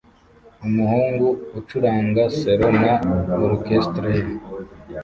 Umuhungu 0.67 1.25
ucuranga 1.59 2.23
selo 2.39 2.67
na 2.81 2.91
orchestre 3.47 4.09
ye 4.17 4.23